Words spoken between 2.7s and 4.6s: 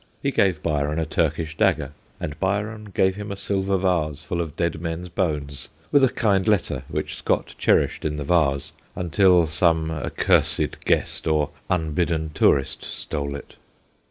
gave him a silver vase full of